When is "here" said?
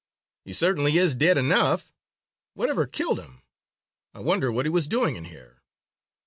5.25-5.61